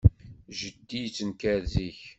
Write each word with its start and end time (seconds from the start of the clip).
Jeddi 0.59 0.97
yettenkar 1.03 1.59
zik. 1.71 1.99